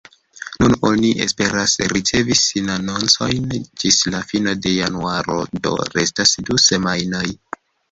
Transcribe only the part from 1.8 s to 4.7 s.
ricevi sinanoncojn ĝis la fino